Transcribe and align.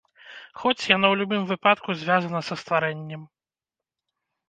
Хоць, 0.61 0.87
яно 0.91 1.07
ў 1.11 1.15
любым 1.21 1.45
выпадку 1.53 1.89
звязана 2.01 2.43
са 2.51 2.55
стварэннем. 2.65 3.33